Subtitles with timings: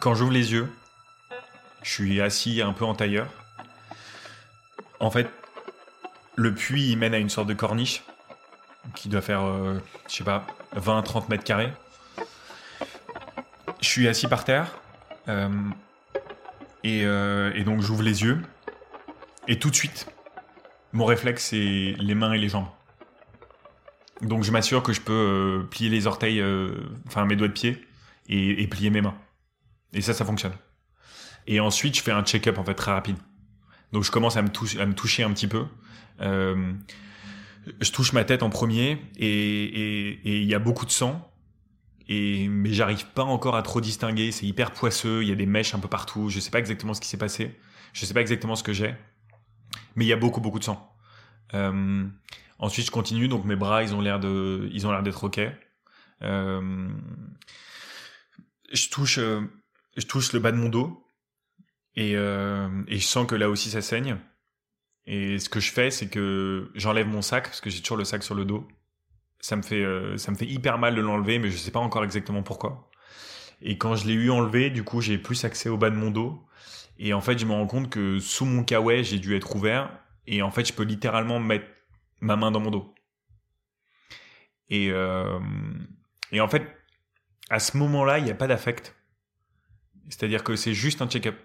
[0.00, 0.68] Quand j'ouvre les yeux,
[1.82, 3.26] je suis assis un peu en tailleur.
[5.00, 5.28] En fait,
[6.36, 8.04] le puits mène à une sorte de corniche
[8.94, 9.78] qui doit faire, euh,
[10.08, 10.46] je sais pas,
[10.76, 11.72] 20-30 mètres carrés.
[13.80, 14.78] Je suis assis par terre
[15.28, 15.48] euh,
[16.84, 18.40] et, euh, et donc j'ouvre les yeux
[19.46, 20.06] et tout de suite,
[20.92, 22.68] mon réflexe c'est les mains et les jambes.
[24.20, 26.42] Donc je m'assure que je peux euh, plier les orteils,
[27.06, 27.84] enfin mes doigts de pied,
[28.28, 29.14] et plier mes mains.
[29.92, 30.52] Et ça, ça fonctionne.
[31.46, 33.16] Et ensuite, je fais un check-up en fait très rapide.
[33.92, 35.64] Donc je commence à me, toucher, à me toucher un petit peu.
[36.20, 36.72] Euh,
[37.80, 41.24] je touche ma tête en premier et et- et il y a beaucoup de sang.
[42.08, 44.30] Et mais j'arrive pas encore à trop distinguer.
[44.32, 45.22] C'est hyper poisseux.
[45.22, 46.28] Il y a des mèches un peu partout.
[46.28, 47.58] Je sais pas exactement ce qui s'est passé.
[47.92, 48.94] Je sais pas exactement ce que j'ai.
[49.96, 50.94] Mais il y a beaucoup beaucoup de sang.
[51.54, 52.06] Euh,
[52.58, 53.28] ensuite, je continue.
[53.28, 55.40] Donc mes bras, ils ont l'air de, ils ont l'air d'être ok.
[56.22, 56.88] Euh,
[58.72, 59.18] je touche,
[59.98, 61.04] je touche le bas de mon dos
[61.94, 64.16] et, euh, et je sens que là aussi ça saigne.
[65.06, 68.04] Et ce que je fais, c'est que j'enlève mon sac parce que j'ai toujours le
[68.04, 68.66] sac sur le dos.
[69.40, 71.80] Ça me fait, euh, ça me fait hyper mal de l'enlever, mais je sais pas
[71.80, 72.90] encore exactement pourquoi.
[73.62, 76.10] Et quand je l'ai eu enlevé, du coup, j'ai plus accès au bas de mon
[76.10, 76.44] dos.
[76.98, 79.90] Et en fait, je me rends compte que sous mon kawaii, j'ai dû être ouvert.
[80.26, 81.66] Et en fait, je peux littéralement mettre
[82.20, 82.94] ma main dans mon dos.
[84.68, 85.40] Et, euh,
[86.32, 86.62] et en fait,
[87.50, 88.94] à ce moment-là, il n'y a pas d'affect.
[90.08, 91.36] C'est-à-dire que c'est juste un check-up.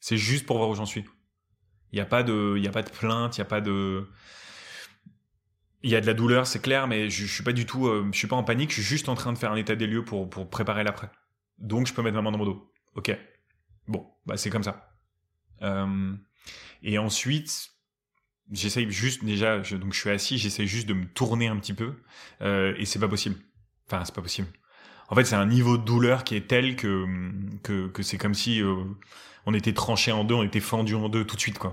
[0.00, 1.04] C'est juste pour voir où j'en suis.
[1.92, 3.60] Il n'y a pas de, il y a pas de plainte, il n'y a pas
[3.60, 4.08] de,
[5.82, 7.86] il y a de la douleur, c'est clair, mais je, je suis pas du tout,
[7.86, 8.70] euh, je suis pas en panique.
[8.70, 11.10] Je suis juste en train de faire un état des lieux pour pour préparer l'après.
[11.58, 12.72] Donc je peux mettre ma main dans mon dos.
[12.94, 13.16] Ok.
[13.86, 14.90] Bon, bah c'est comme ça.
[15.62, 16.14] Euh,
[16.82, 17.70] et ensuite,
[18.50, 21.96] j'essaye juste déjà, donc je suis assis, j'essaye juste de me tourner un petit peu,
[22.42, 23.36] euh, et c'est pas possible.
[23.86, 24.48] Enfin, c'est pas possible.
[25.08, 27.06] En fait, c'est un niveau de douleur qui est tel que
[27.62, 28.84] que, que c'est comme si euh,
[29.46, 31.72] on était tranché en deux, on était fendu en deux tout de suite, quoi.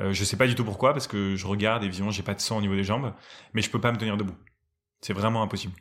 [0.00, 2.40] Euh, je sais pas du tout pourquoi, parce que je regarde évidemment j'ai pas de
[2.40, 3.14] sang au niveau des jambes,
[3.52, 4.36] mais je peux pas me tenir debout.
[5.02, 5.74] C'est vraiment impossible.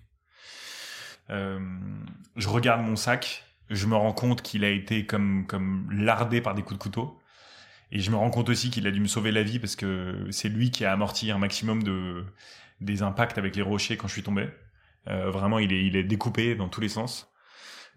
[1.30, 1.60] Euh,
[2.36, 6.56] je regarde mon sac, je me rends compte qu'il a été comme comme lardé par
[6.56, 7.20] des coups de couteau.
[7.92, 10.28] Et je me rends compte aussi qu'il a dû me sauver la vie parce que
[10.32, 12.26] c'est lui qui a amorti un maximum de
[12.82, 14.50] des impacts avec les rochers quand je suis tombé.
[15.10, 17.32] Euh, vraiment, il est il est découpé dans tous les sens.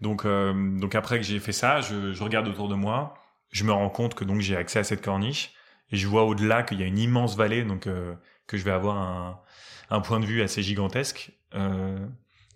[0.01, 3.15] Donc euh, donc après que j'ai fait ça, je, je regarde autour de moi,
[3.51, 5.53] je me rends compte que donc j'ai accès à cette corniche
[5.91, 8.15] et je vois au-delà qu'il y a une immense vallée, donc euh,
[8.47, 9.39] que je vais avoir un
[9.89, 11.31] un point de vue assez gigantesque.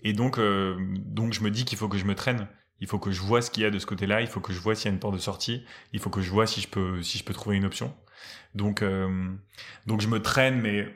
[0.04, 2.48] Et donc donc je me dis qu'il faut que je me traîne
[2.80, 4.54] il faut que je vois ce qu'il y a de ce côté-là, il faut que
[4.54, 5.64] je vois s'il y a une porte de sortie,
[5.94, 7.96] il faut que je vois si je peux si je peux trouver une option.
[8.56, 9.34] Donc euh,
[9.88, 10.88] donc je me traîne mais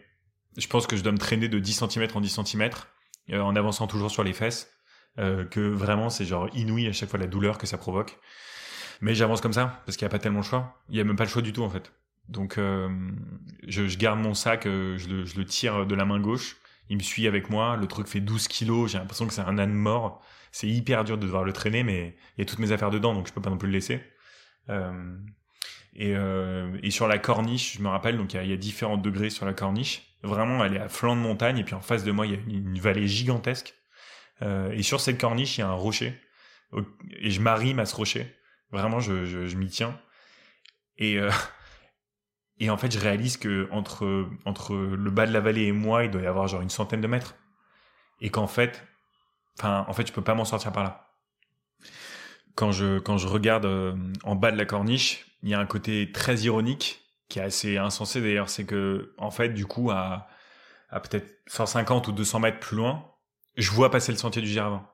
[0.58, 2.70] je pense que je dois me traîner de 10 cm en 10 cm
[3.34, 4.72] en avançant toujours sur les fesses
[5.20, 8.20] euh, que vraiment c'est genre inouï à chaque fois la douleur que ça provoque.
[9.02, 11.04] Mais j'avance comme ça parce qu'il n'y a pas tellement le choix, il y a
[11.04, 11.92] même pas le choix du tout en fait.
[12.30, 12.90] Donc euh,
[13.68, 16.58] je, je garde mon sac, euh, je, le, je le tire de la main gauche,
[16.90, 19.58] il me suit avec moi, le truc fait 12 kilos, j'ai l'impression que c'est un
[19.58, 20.22] âne mort
[20.52, 23.14] c'est hyper dur de devoir le traîner, mais il y a toutes mes affaires dedans,
[23.14, 24.02] donc je peux pas non plus le laisser.
[24.70, 25.18] Euh,
[25.94, 29.30] et, euh, et sur la corniche, je me rappelle, donc il y a différents degrés
[29.30, 30.11] sur la corniche.
[30.24, 32.36] Vraiment, elle est à flanc de montagne, et puis en face de moi, il y
[32.36, 33.74] a une, vallée gigantesque.
[34.42, 36.20] Euh, et sur cette corniche, il y a un rocher,
[37.20, 38.36] et je m'arrime à ce rocher.
[38.72, 40.00] Vraiment, je, je, je m'y tiens.
[40.98, 41.32] Et euh,
[42.60, 46.04] et en fait, je réalise que entre entre le bas de la vallée et moi,
[46.06, 47.36] il doit y avoir genre une centaine de mètres,
[48.20, 48.86] et qu'en fait,
[49.58, 51.08] Enfin, en fait, je peux pas m'en sortir par là.
[52.56, 55.66] Quand je, quand je regarde euh, en bas de la corniche, il y a un
[55.66, 57.01] côté très ironique
[57.32, 58.50] qui est assez insensé d'ailleurs.
[58.50, 60.28] C'est que, en fait, du coup, à,
[60.90, 63.10] à peut-être 150 ou 200 mètres plus loin,
[63.56, 64.88] je vois passer le sentier du Géravin.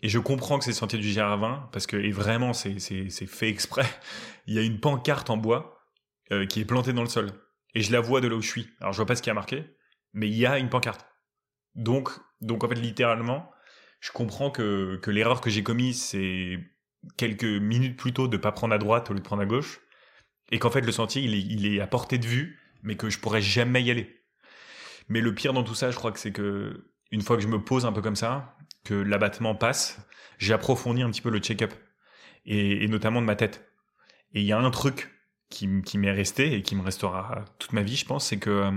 [0.00, 3.48] Et je comprends que c'est le sentier du Géravin parce que, et vraiment, c'est fait
[3.48, 3.86] exprès.
[4.46, 5.78] Il y a une pancarte en bois
[6.32, 7.30] euh, qui est plantée dans le sol.
[7.74, 8.68] Et je la vois de là où je suis.
[8.80, 9.64] Alors, je vois pas ce qui a marqué,
[10.12, 11.06] mais il y a une pancarte.
[11.76, 12.10] Donc,
[12.40, 13.50] donc en fait, littéralement,
[14.00, 16.58] je comprends que, que l'erreur que j'ai commise, c'est
[17.16, 19.80] quelques minutes plus tôt de pas prendre à droite au lieu de prendre à gauche,
[20.50, 23.10] et qu'en fait le sentier il est, il est à portée de vue, mais que
[23.10, 24.22] je pourrais jamais y aller.
[25.08, 27.48] Mais le pire dans tout ça, je crois que c'est que une fois que je
[27.48, 30.00] me pose un peu comme ça, que l'abattement passe,
[30.38, 31.72] j'ai approfondi un petit peu le check-up,
[32.46, 33.70] et, et notamment de ma tête.
[34.32, 35.10] Et il y a un truc
[35.48, 38.50] qui, qui m'est resté et qui me restera toute ma vie, je pense, c'est que
[38.50, 38.70] euh,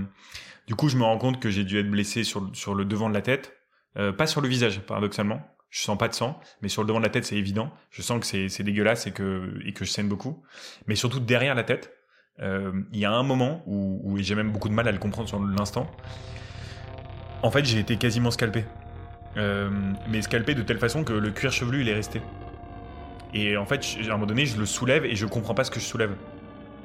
[0.66, 3.08] du coup je me rends compte que j'ai dû être blessé sur, sur le devant
[3.08, 3.56] de la tête,
[3.96, 5.42] euh, pas sur le visage, paradoxalement.
[5.70, 7.70] Je sens pas de sang, mais sur le devant de la tête, c'est évident.
[7.90, 10.42] Je sens que c'est, dégueulasse et que, je saigne beaucoup.
[10.86, 11.92] Mais surtout derrière la tête,
[12.40, 14.98] euh, il y a un moment où, où j'ai même beaucoup de mal à le
[14.98, 15.90] comprendre sur l'instant.
[17.42, 18.64] En fait, j'ai été quasiment scalpé.
[19.36, 19.70] Euh,
[20.08, 22.20] mais scalpé de telle façon que le cuir chevelu, il est resté.
[23.34, 25.70] Et en fait, à un moment donné, je le soulève et je comprends pas ce
[25.70, 26.14] que je soulève.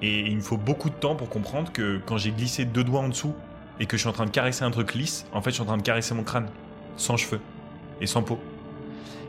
[0.01, 2.99] Et il me faut beaucoup de temps pour comprendre que quand j'ai glissé deux doigts
[2.99, 3.33] en dessous
[3.79, 5.63] et que je suis en train de caresser un truc lisse, en fait, je suis
[5.63, 6.49] en train de caresser mon crâne,
[6.97, 7.39] sans cheveux
[8.01, 8.39] et sans peau.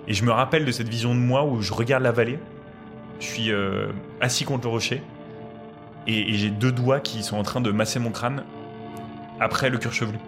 [0.06, 2.38] Et je me rappelle de cette vision de moi où je regarde la vallée,
[3.20, 3.88] je suis euh,
[4.20, 5.02] assis contre le rocher,
[6.06, 8.44] et, j'ai deux doigts qui sont en train de masser mon crâne
[9.40, 10.18] après le cuir chevelu.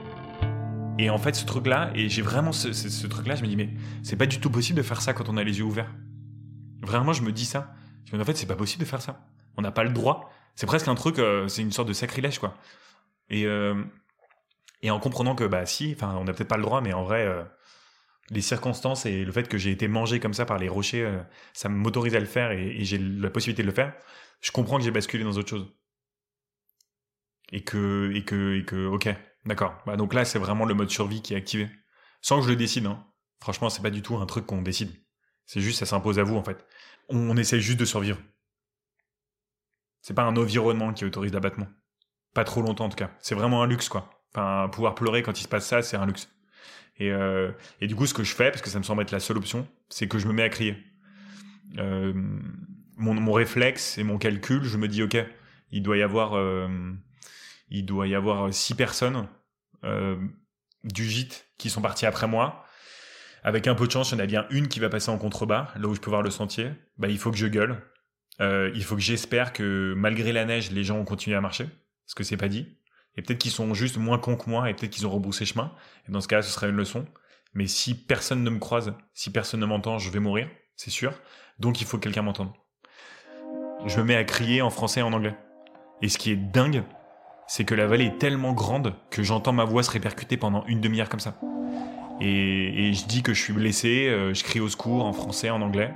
[0.99, 3.69] Et en fait, ce truc-là, et j'ai vraiment ce, truc-là, je me dis, mais
[4.03, 5.93] c'est pas du tout possible de faire ça quand on a les yeux ouverts.
[6.83, 7.75] Vraiment, je me dis ça.
[8.07, 9.21] Je me dis, en fait, c'est pas possible de faire ça.
[9.59, 10.31] On n'a pas le droit.
[10.55, 12.55] C'est presque un truc, euh, c'est une sorte de sacrilège, quoi.
[13.29, 13.75] Et, euh,
[14.81, 17.05] et en comprenant que, bah, si, enfin, on n'a peut-être pas le droit, mais en
[17.05, 17.29] vrai,
[18.31, 21.23] les circonstances et le fait que j'ai été mangé comme ça par les rochers, euh,
[21.53, 23.95] ça m'autorise à le faire et, j'ai la possibilité de le faire.
[24.41, 25.73] Je comprends que j'ai basculé dans autre chose.
[27.53, 29.09] Et que, et que, et que, ok,
[29.45, 29.81] d'accord.
[29.87, 31.69] Bah donc là, c'est vraiment le mode survie qui est activé.
[32.21, 33.07] Sans que je le décide, hein.
[33.41, 34.91] Franchement, c'est pas du tout un truc qu'on décide.
[35.45, 36.67] C'est juste, ça s'impose à vous, en fait.
[37.09, 38.19] On, on essaye juste de survivre.
[40.01, 41.69] C'est pas un environnement qui autorise l'abattement.
[42.35, 43.11] Pas trop longtemps, en tout cas.
[43.21, 44.11] C'est vraiment un luxe, quoi.
[44.35, 46.29] Enfin, pouvoir pleurer quand il se passe ça, c'est un luxe.
[46.99, 49.11] Et, euh, et, du coup, ce que je fais, parce que ça me semble être
[49.11, 50.77] la seule option, c'est que je me mets à crier.
[51.79, 52.13] Euh,
[52.97, 55.17] mon, réflexe et mon calcul, je me dis, ok,
[55.73, 56.79] il doit y avoir, euh,
[58.51, 59.29] six personnes
[60.85, 62.65] du gîte qui sont parties après moi.
[63.43, 65.19] Avec un peu de chance, il y en a bien une qui va passer en
[65.19, 66.71] contrebas, là où je peux voir le sentier.
[66.99, 67.81] Bah, il faut que je gueule.
[68.41, 71.67] Il faut que j'espère que malgré la neige, les gens ont continué à marcher,
[72.05, 72.67] parce que c'est pas dit.
[73.17, 75.73] Et peut-être qu'ils sont juste moins cons que moi et peut-être qu'ils ont rebroussé chemin.
[76.09, 77.07] Et dans ce cas-là, ce serait une leçon.
[77.55, 81.13] Mais si personne ne me croise, si personne ne m'entend, je vais mourir, c'est sûr.
[81.59, 82.51] Donc il faut que quelqu'un m'entende.
[83.87, 85.35] Je me mets à crier en français et en anglais.
[86.03, 86.83] Et ce qui est dingue,
[87.47, 90.81] c'est que la vallée est tellement grande que j'entends ma voix se répercuter pendant une
[90.81, 91.39] demi-heure comme ça.
[92.21, 95.63] Et, je dis que je suis blessé, euh, je crie au secours en français, en
[95.63, 95.93] anglais.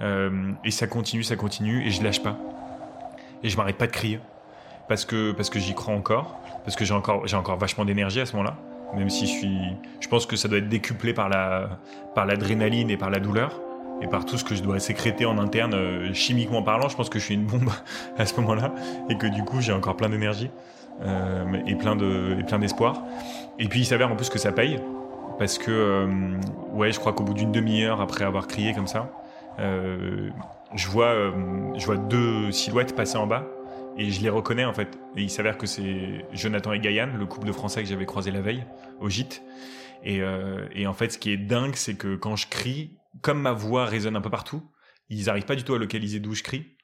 [0.00, 2.38] Euh, et ça continue, ça continue, et je lâche pas.
[3.42, 4.20] Et je m'arrête pas de crier.
[4.90, 8.20] Parce que, parce que j'y crois encore parce que j'ai encore, j'ai encore vachement d'énergie
[8.20, 8.56] à ce moment-là.
[8.96, 9.58] Même si je suis,
[10.00, 11.78] je pense que ça doit être décuplé par la,
[12.16, 13.60] par l'adrénaline et par la douleur
[14.02, 16.88] et par tout ce que je dois sécréter en interne, euh, chimiquement parlant.
[16.88, 17.70] Je pense que je suis une bombe
[18.18, 18.74] à ce moment-là
[19.08, 20.50] et que du coup j'ai encore plein d'énergie
[21.02, 23.00] euh, et plein de, et plein d'espoir.
[23.60, 24.80] Et puis il s'avère en plus que ça paye
[25.38, 26.36] parce que, euh,
[26.72, 29.08] ouais, je crois qu'au bout d'une demi-heure après avoir crié comme ça,
[30.74, 31.14] je vois,
[31.76, 33.44] je vois deux silhouettes passer en bas
[34.00, 34.98] et je les reconnais en fait.
[35.14, 38.30] Et il s'avère que c'est Jonathan et Gaïane, le couple de Français que j'avais croisé
[38.30, 38.64] la veille
[38.98, 39.42] au gîte.
[40.02, 43.42] Et, euh, et en fait, ce qui est dingue, c'est que quand je crie, comme
[43.42, 44.62] ma voix résonne un peu partout,
[45.10, 46.78] ils n'arrivent pas du tout à localiser d'où je crie.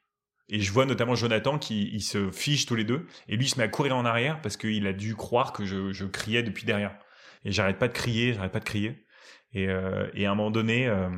[0.51, 3.07] Et je vois notamment Jonathan qui se fiche tous les deux.
[3.29, 5.65] Et lui, il se met à courir en arrière parce qu'il a dû croire que
[5.65, 6.99] je, criais depuis derrière.
[7.47, 9.07] Et j'arrête pas de crier, j'arrête pas de crier.
[9.55, 11.09] Et, euh, à un moment donné, euh,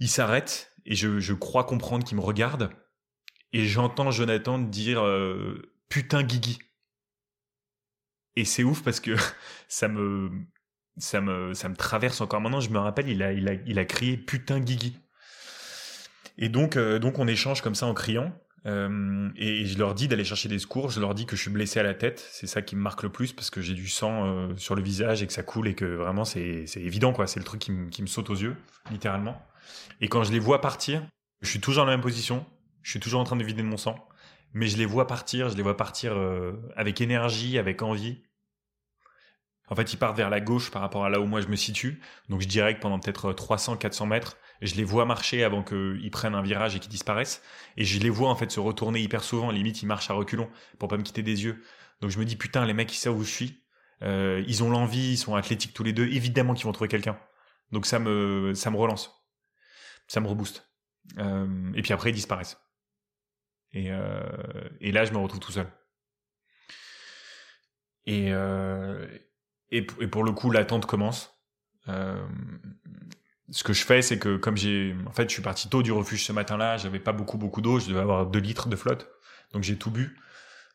[0.00, 2.70] il s'arrête et je, je crois comprendre qu'il me regarde
[3.54, 6.58] et j'entends Jonathan dire euh, putain Guigui.
[8.34, 9.14] Et c'est ouf parce que
[9.68, 10.30] ça me
[10.98, 12.60] ça me ça me traverse encore maintenant.
[12.60, 14.98] Je me rappelle, il a il a il a crié putain Guigui.
[16.36, 18.36] Et donc euh, donc on échange comme ça en criant.
[18.66, 20.90] Euh, et je leur dis d'aller chercher des secours.
[20.90, 22.26] Je leur dis que je suis blessé à la tête.
[22.32, 25.22] C'est ça qui me marque le plus parce que j'ai du sang sur le visage
[25.22, 27.28] et que ça coule et que vraiment c'est évident quoi.
[27.28, 28.56] C'est le truc qui qui me saute aux yeux
[28.90, 29.40] littéralement.
[30.00, 31.06] Et quand je les vois partir,
[31.40, 32.44] je suis toujours dans la même position.
[32.84, 33.96] Je suis toujours en train de vider de mon sang,
[34.52, 38.22] mais je les vois partir, je les vois partir euh, avec énergie, avec envie.
[39.68, 41.56] En fait, ils partent vers la gauche par rapport à là où moi je me
[41.56, 42.02] situe.
[42.28, 46.10] Donc je dirais que pendant peut-être 300, 400 mètres, je les vois marcher avant qu'ils
[46.10, 47.42] prennent un virage et qu'ils disparaissent.
[47.78, 49.50] Et je les vois en fait se retourner hyper souvent.
[49.50, 51.62] Limite, ils marchent à reculons pour pas me quitter des yeux.
[52.02, 53.62] Donc je me dis putain, les mecs ils savent où je suis.
[54.02, 56.06] Euh, ils ont l'envie, ils sont athlétiques tous les deux.
[56.08, 57.18] Évidemment qu'ils vont trouver quelqu'un.
[57.72, 59.24] Donc ça me ça me relance,
[60.06, 60.70] ça me rebooste.
[61.18, 62.58] Euh, et puis après ils disparaissent.
[63.74, 64.22] Et, euh,
[64.80, 65.66] et là, je me retrouve tout seul.
[68.06, 69.06] Et, euh,
[69.70, 71.34] et, pour le coup, l'attente commence.
[71.88, 72.24] Euh,
[73.50, 75.90] ce que je fais, c'est que comme j'ai, en fait, je suis parti tôt du
[75.90, 79.10] refuge ce matin-là, j'avais pas beaucoup beaucoup d'eau, je devais avoir 2 litres de flotte,
[79.52, 80.16] donc j'ai tout bu.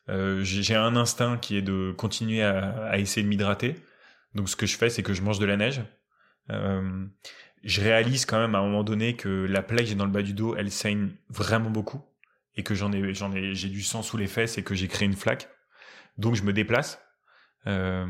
[0.08, 3.76] J'ai un instinct qui est de continuer à, essayer de m'hydrater.
[4.34, 5.82] Donc ce que je fais, c'est que je mange de la neige.
[6.48, 10.10] Je réalise quand même à un moment donné que la plaie que j'ai dans le
[10.10, 12.02] bas du dos, elle saigne vraiment beaucoup
[12.56, 14.88] et que j'en ai, j'en ai, j'ai du sang sous les fesses et que j'ai
[14.88, 15.48] créé une flaque.
[16.18, 17.02] Donc je me déplace.
[17.66, 18.06] Euh,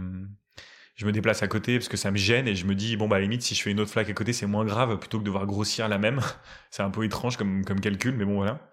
[0.96, 3.08] je me déplace à côté parce que ça me gêne et je me dis bon
[3.08, 4.98] bah à la limite si je fais une autre flaque à côté c'est moins grave
[4.98, 6.20] plutôt que de devoir grossir la même.
[6.70, 8.70] c'est un peu étrange comme comme calcul mais bon voilà.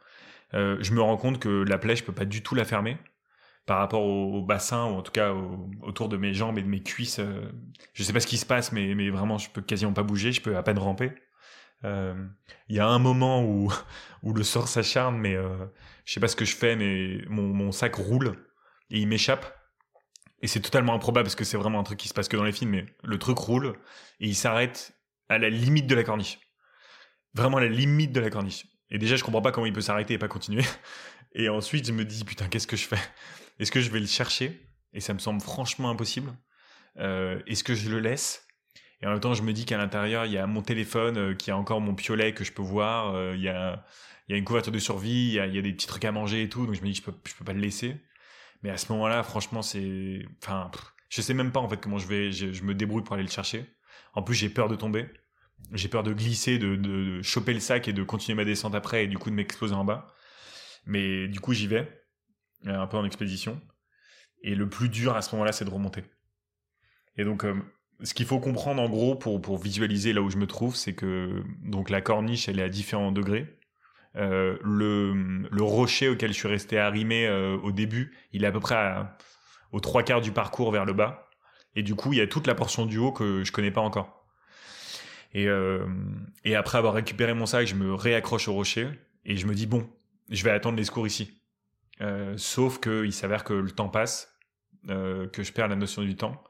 [0.54, 2.98] Euh, je me rends compte que la plaie je peux pas du tout la fermer
[3.66, 5.34] par rapport au, bassin ou en tout cas
[5.82, 7.20] autour de mes jambes et de mes cuisses.
[7.20, 7.52] Euh,
[7.94, 10.32] je sais pas ce qui se passe mais mais vraiment je peux quasiment pas bouger,
[10.32, 11.14] je peux à peine ramper.
[11.84, 13.72] Il y a un moment où,
[14.24, 15.36] où le sort s'acharne, mais
[16.06, 18.36] je sais pas ce que je fais, mais mon, mon sac roule
[18.90, 19.54] et il m'échappe.
[20.42, 22.44] Et c'est totalement improbable parce que c'est vraiment un truc qui se passe que dans
[22.44, 23.74] les films, mais le truc roule
[24.20, 24.94] et il s'arrête
[25.30, 26.40] à la limite de la corniche.
[27.34, 28.66] Vraiment à la limite de la corniche.
[28.90, 30.64] Et déjà, je comprends pas comment il peut s'arrêter et pas continuer.
[31.34, 33.00] Et ensuite, je me dis, putain, qu'est-ce que je fais?
[33.60, 34.72] Est-ce que je vais le chercher?
[34.94, 36.34] Et ça me semble franchement impossible.
[36.98, 38.47] Euh, Est-ce que je le laisse?
[39.02, 41.36] Et en même temps, je me dis qu'à l'intérieur, il y a mon téléphone, euh,
[41.36, 43.84] qui a encore mon piolet que je peux voir, euh, il, y a,
[44.30, 46.76] une couverture de survie, il y a, des petits trucs à manger et tout, donc
[46.76, 48.02] je me dis que je peux, peux pas le laisser.
[48.64, 50.26] Mais à ce moment-là, franchement, c'est...
[50.42, 50.72] Enfin,
[51.10, 52.32] je sais même pas en fait comment je vais...
[52.32, 53.66] Je, me débrouille pour aller le chercher.
[54.14, 55.08] En plus, j'ai peur de tomber.
[55.74, 59.08] J'ai peur de glisser, de, choper le sac et de continuer ma descente après et
[59.08, 60.08] du coup de m'exploser en bas.
[60.86, 61.88] Mais du coup, j'y vais,
[62.66, 63.62] euh, un peu en expédition.
[64.42, 66.04] Et le plus dur à ce moment-là, c'est de remonter.
[67.18, 67.46] Et donc,
[68.04, 70.94] ce qu'il faut comprendre en gros pour, pour visualiser là où je me trouve, c'est
[70.94, 73.58] que donc la corniche, elle est à différents degrés.
[74.16, 75.14] Euh, le,
[75.50, 78.96] le, rocher auquel je suis resté arrimé euh, au début, il est à peu près
[79.72, 81.28] aux trois quarts du parcours vers le bas.
[81.76, 83.82] Et du coup, il y a toute la portion du haut que je connais pas
[83.82, 84.26] encore.
[85.34, 85.86] Et, euh,
[86.44, 88.90] et après avoir récupéré mon sac, je me réaccroche au rocher
[89.26, 89.88] et je me dis bon,
[90.30, 91.32] je vais attendre les secours ici.
[92.38, 94.38] Sauf qu'il s'avère que le temps passe,
[94.88, 96.44] que je perds la notion du temps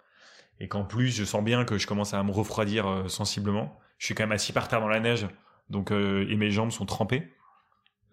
[0.60, 3.80] et qu'en plus je sens bien que je commence à me refroidir euh, sensiblement.
[3.98, 5.28] Je suis quand même assis par terre dans la neige,
[5.70, 7.34] donc et mes jambes sont trempées.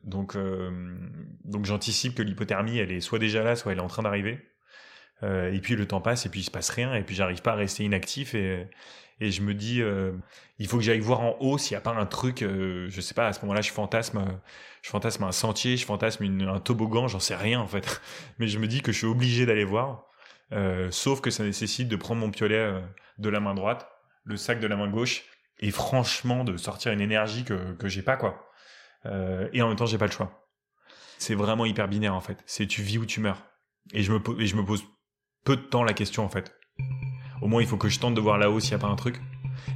[0.05, 0.71] Donc, euh,
[1.45, 4.39] donc j'anticipe que l'hypothermie, elle est soit déjà là, soit elle est en train d'arriver.
[5.23, 7.41] Euh, et puis le temps passe, et puis il se passe rien, et puis j'arrive
[7.41, 8.67] pas à rester inactif, et,
[9.21, 10.13] et je me dis, euh,
[10.59, 13.01] il faut que j'aille voir en haut s'il y a pas un truc, euh, je
[13.01, 14.23] sais pas, à ce moment-là, je fantasme,
[14.83, 18.03] je fantasme un sentier, je fantasme une, un toboggan, j'en sais rien en fait.
[18.39, 20.07] Mais je me dis que je suis obligé d'aller voir,
[20.53, 22.81] euh, sauf que ça nécessite de prendre mon piolet euh,
[23.19, 23.89] de la main droite,
[24.25, 25.25] le sac de la main gauche,
[25.61, 28.51] et franchement de sortir une énergie que, que j'ai pas quoi.
[29.07, 30.49] Euh, et en même temps, j'ai pas le choix.
[31.19, 32.43] C'est vraiment hyper binaire en fait.
[32.47, 33.43] C'est tu vis ou tu meurs.
[33.93, 34.19] Et je me,
[34.65, 34.85] pose
[35.45, 36.55] peu de temps la question en fait.
[37.43, 38.97] Au moins, il faut que je tente de voir là-haut s'il n'y a pas un
[38.97, 39.21] truc.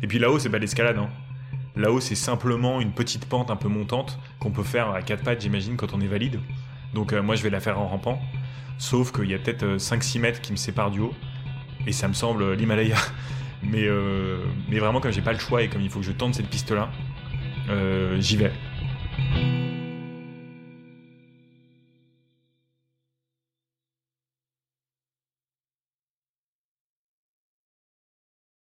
[0.02, 0.98] Et puis là-haut, c'est pas l'escalade.
[0.98, 1.10] Hein.
[1.76, 5.40] Là-haut, c'est simplement une petite pente un peu montante qu'on peut faire à quatre pattes,
[5.40, 6.40] j'imagine, quand on est valide.
[6.94, 8.18] Donc moi, je vais la faire en rampant.
[8.78, 11.14] Sauf qu'il y a peut-être 5-6 euh, mètres qui me séparent du haut.
[11.86, 12.96] Et ça me semble l'Himalaya.
[13.62, 16.12] Mais, euh, mais vraiment, comme j'ai pas le choix et comme il faut que je
[16.12, 16.90] tente cette piste-là,
[17.68, 18.52] euh, j'y vais.